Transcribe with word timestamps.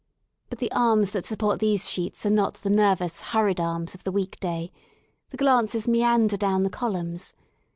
But 0.49 0.57
the 0.57 0.71
arms 0.71 1.11
that 1.11 1.27
support 1.27 1.59
these 1.59 1.87
sheets 1.87 2.25
are 2.25 2.31
not 2.31 2.55
the 2.55 2.71
nervous, 2.71 3.19
hurried 3.21 3.59
arms 3.59 3.93
of 3.93 4.03
the 4.03 4.11
week 4.11 4.39
day; 4.39 4.71
the 5.29 5.37
glances 5.37 5.87
meander 5.87 6.37
down 6.37 6.63
the 6.63 6.71
columns. 6.71 7.33